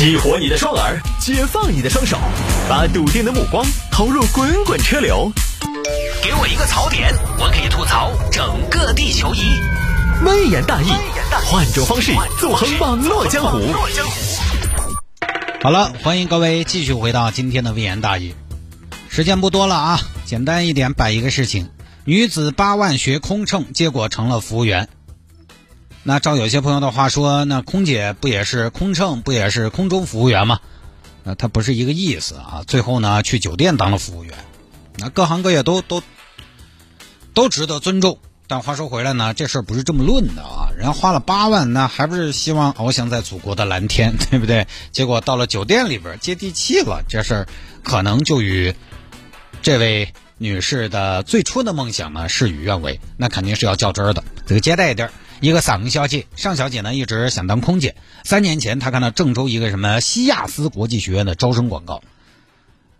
[0.00, 2.16] 激活你的双耳，解放你的双手，
[2.70, 5.30] 把笃定的目光投入滚滚车流。
[6.22, 9.40] 给我一个槽点，我可以吐槽整个地球仪。
[10.24, 10.88] 微言大义，
[11.44, 13.58] 换种方式纵横网络江湖。
[15.62, 18.34] 好了，欢迎各位继续回到今天的微言大义。
[19.10, 21.68] 时间不多了啊，简单一点摆一个事情：
[22.06, 24.88] 女子八万学空乘，结果成了服务员。
[26.10, 30.58] 那照有些朋友的话说，那空姐不也是空乘，不也是空中服务员吗？
[31.22, 32.64] 那他不是一个意思啊。
[32.66, 34.34] 最后呢，去酒店当了服务员。
[34.96, 36.02] 那各行各业都都
[37.32, 38.18] 都值得尊重。
[38.48, 40.74] 但话说回来呢，这事儿不是这么论的啊。
[40.76, 44.66] 人家花了八万，那还不是希望翱翔在祖国的蓝天， 对不对？
[44.90, 47.46] 结果到了酒店里边接地气了，这事儿
[47.84, 48.74] 可能就与
[49.62, 52.98] 这位女士的最初的梦想呢事与愿违。
[53.16, 54.24] 那肯定是要较真儿的。
[54.44, 55.12] 这个简单一点儿。
[55.42, 57.96] 一个散文小姐，尚小姐呢一直想当空姐。
[58.24, 62.02] 三年前，她看到郑州一个什么西亚斯国际学院的招生广告，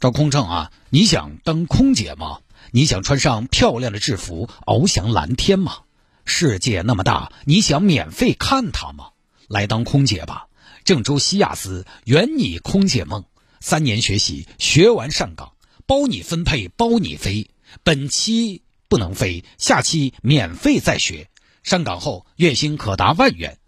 [0.00, 0.72] 招空乘啊！
[0.90, 2.40] 你想当空姐吗？
[2.72, 5.82] 你想穿上漂亮的制服翱翔蓝天吗？
[6.24, 9.10] 世界那么大，你想免费看它吗？
[9.46, 10.48] 来当空姐吧！
[10.82, 13.24] 郑州西亚斯圆你空姐梦，
[13.60, 15.52] 三年学习，学完上岗，
[15.86, 17.48] 包你分配，包你飞。
[17.84, 21.28] 本期不能飞，下期免费再学。
[21.64, 23.58] 上岗后月薪可达万元，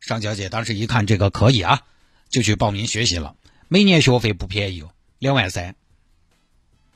[0.00, 1.80] 尚小姐当时一看这个可以啊，
[2.28, 3.36] 就去报名学习了。
[3.68, 5.76] 每年学费不便宜哦，两万三。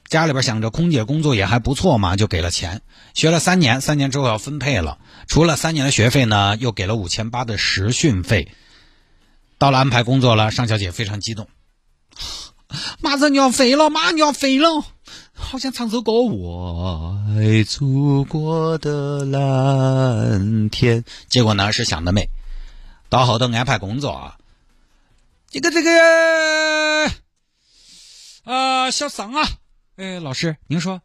[0.09, 2.83] 家里边想着空姐工作也还不错嘛，就给了钱。
[3.15, 8.53] 学了三年，三年之后要分配了，除了三年的学费呢，又给了五千八的实训费。
[9.57, 11.49] 到了安排工作了，尚小姐非常激动，
[13.01, 14.85] 马上就要飞了，马上就要飞了。
[15.55, 21.05] 好想唱首歌，我爱祖国的蓝天。
[21.29, 22.29] 结果呢是想得美，
[23.09, 24.37] 到后头安排工作啊，
[25.49, 27.09] 这个这个
[28.43, 29.49] 啊，小尚啊，
[29.95, 31.01] 哎，老师您说，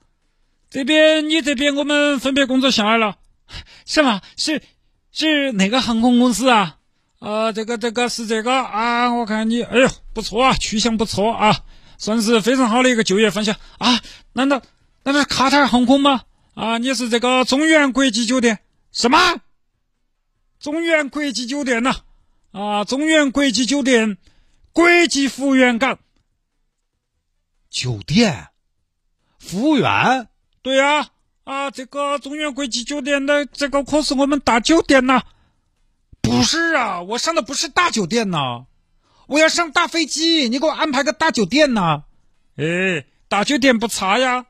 [0.72, 3.18] 这边你这边我们分别工作下来了，
[3.86, 4.20] 是吗？
[4.36, 4.64] 是
[5.12, 6.78] 是哪个航空公司啊？
[7.20, 11.66] 啊，这个这个是这个啊，我看你，哎呦，不错啊，去向不错啊。
[12.00, 14.02] 算是非常好的一个就业方向啊！
[14.34, 14.62] 难道
[15.04, 16.24] 难道是卡塔尔航空吗？
[16.56, 18.60] 啊，你是这个中原国际酒店？
[18.92, 19.18] 什么？
[20.60, 21.94] 中原国际酒店呐？
[22.52, 24.18] 啊，中原国际酒店
[24.72, 26.00] 国际服务员岗。
[27.70, 28.48] 酒店
[29.38, 30.28] 服务员？
[30.62, 31.10] 对呀，
[31.44, 35.22] 啊，这个中原国际酒店的这个可是我们大酒店呐。
[36.22, 38.66] 不是啊，我上的不是大酒店呐。
[39.30, 42.04] 我要上大飞机，你给我安排个大酒店呐？
[42.58, 44.48] 哎，大酒店不差呀。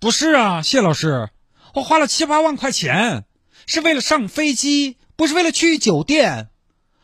[0.00, 1.30] 不是啊，谢老师，
[1.74, 3.24] 我花了七八万块钱，
[3.66, 6.48] 是为了上飞机，不是为了去酒店。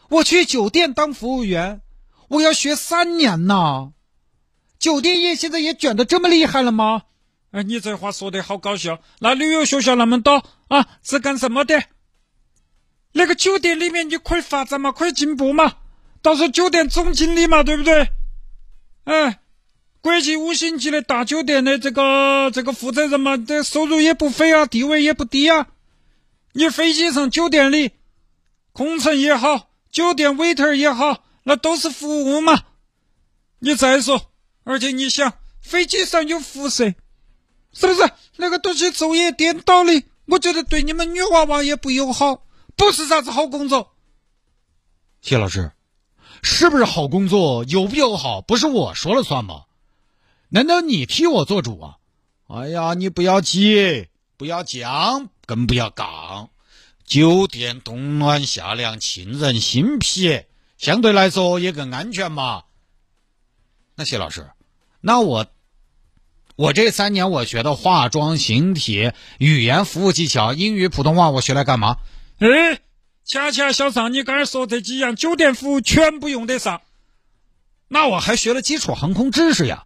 [0.09, 1.81] 我去酒店当服务员，
[2.27, 3.93] 我要学三年呐。
[4.81, 7.05] 酒店业现在也卷的这么厉害了吗？
[7.53, 8.99] 哎，你这话说的好搞笑。
[9.21, 11.85] 那旅游学校那么多啊，是干什么的？
[13.13, 15.75] 那个酒店里面你可以发展嘛，可以进步嘛。
[16.23, 18.11] 到时候酒店总经理嘛，对不对？
[19.05, 19.41] 哎，
[20.03, 25.69] 国际五星级的大酒店的这个这个负责人嘛，这收入也不菲啊，地位也不低啊。
[26.53, 27.93] 你飞机上、酒店里，
[28.73, 32.65] 空乘也好，酒店 waiter 也好，那都是服务嘛。
[33.59, 34.31] 你再说，
[34.65, 35.33] 而且你想，
[35.63, 36.95] 飞机上有辐射，
[37.73, 38.11] 是不是？
[38.37, 42.45] 那个东西昼夜颠倒的，我觉得对你们女娃娃也不友好，
[42.77, 43.95] 不是啥子好工作。
[45.23, 45.71] 谢老师。
[46.43, 49.65] 是不是好工作，有不有好，不是我说了算吗？
[50.49, 51.97] 难道你替我做主啊？
[52.49, 56.51] 哎呀，你不要急，不要犟，更不要杠。
[57.05, 60.43] 酒店冬暖夏凉，沁人心脾，
[60.79, 62.65] 相对来说也更安全嘛。
[63.95, 64.51] 那谢老师，
[65.01, 65.47] 那我
[66.57, 71.99] 我这三年我学的化妆、形体、语言、服务技巧、英语、普通话，我学来干嘛？
[72.39, 72.81] 哎。
[73.25, 76.83] 恰恰小尚，你刚才说这几样酒店服务全部用得上，
[77.89, 79.85] 那我还学了基础航空知识呀，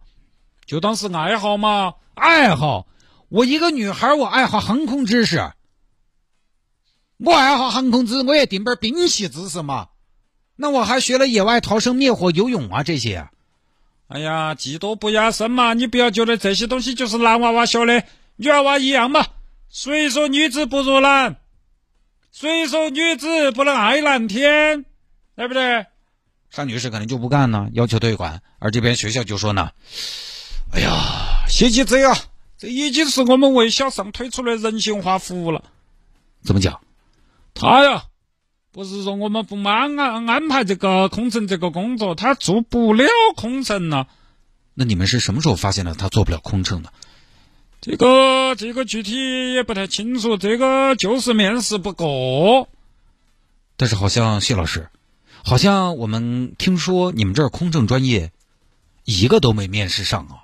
[0.65, 2.87] 就当是爱好嘛，爱好。
[3.29, 5.51] 我一个女孩，我爱好航空知识，
[7.17, 9.89] 我爱好航空知识，我也订本冰系知识嘛。
[10.55, 13.27] 那我还学了野外逃生、灭火、游泳啊这些。
[14.07, 18.03] 哎呀，技多不压身嘛，你不要觉得这些东西就是男娃娃学的，
[18.37, 19.25] 女娃娃一样嘛。
[19.69, 21.37] 所以说，女子不如男。
[22.37, 24.83] 所以说，女子不能爱蓝天，
[25.37, 25.85] 对不对？
[26.49, 28.41] 尚女士可能就不干呢，要求退款。
[28.59, 29.69] 而这边学校就说呢
[30.75, 32.13] ：“哎呀，谢谢这样，
[32.57, 35.63] 这已经是我们为小尚推出的人性化服务了。
[36.43, 36.81] 怎么讲？
[37.53, 38.03] 他呀，
[38.73, 44.09] 不是说我们不满安安排这个空乘这个工作，他做不了空乘了。
[44.73, 46.91] 那你们是什么时候发现了他做不了空乘的？
[47.81, 52.67] 这个这个具体也不太清楚，这个就是面试不过。
[53.77, 54.89] 但是好像谢老师，
[55.43, 58.31] 好像我们听说你们这儿空乘专业
[59.03, 60.35] 一个都没面试上啊。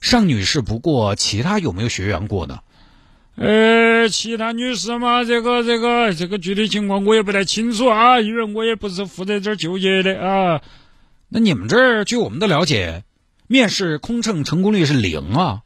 [0.00, 2.60] 尚女士不过，其他有没有学员过呢？
[3.36, 10.60] 呃，其他女士嘛，这个这个这个具体情况我也不太清楚啊，因为我也不是负责这儿就业的啊。
[11.28, 13.04] 那你们这儿，据我们的了解，
[13.48, 15.62] 面试空乘成功率是零啊。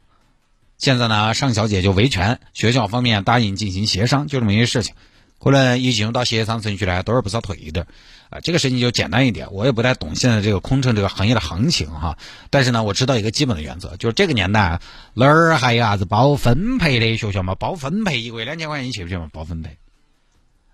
[0.77, 4.95] 现在呢，尚小姐就维权，学校方面答应进行协商，就这么一个事情。
[5.39, 7.85] 可能一进入到协商程序来，都是不少退的。
[8.29, 12.17] 啊，这个事情就简单一点，我也不太懂现在这个空乘这个行业的行情哈。
[12.49, 14.79] 但是呢，我知道一个基本的原则，就是这个年代
[15.13, 17.53] 哪儿还有啥子包分配的学校嘛？
[17.55, 19.29] 包分配一个月两千块钱，你去不去嘛？
[19.31, 19.77] 包分配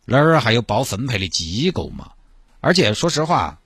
[0.05, 2.11] 哪儿还有包分配的机构嘛？
[2.61, 3.58] 而且说实话。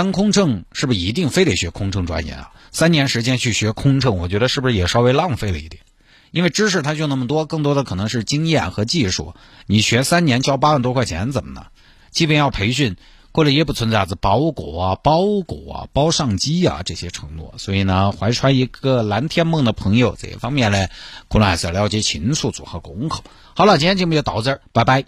[0.00, 2.52] 当空乘是不是一定非得学空乘专业啊？
[2.70, 5.82] 三年时间去学空乘，我觉得是不是也稍微浪费了一点？
[6.30, 9.34] 因为知识它就那么多，更多的可能是经验和技术。
[9.66, 11.66] 你学三年交八万多块钱怎么呢？
[12.10, 12.96] 即便要培训，
[13.30, 17.52] 过来也不存在啥子包裹啊、包裹啊、包上机啊这些承诺。
[17.58, 20.88] 所以呢，怀揣一个蓝天梦的朋友，这方面呢，
[21.28, 23.22] 可能还是要了解清楚，做好功课。
[23.52, 25.04] 好了，今天节目就到这儿，拜拜。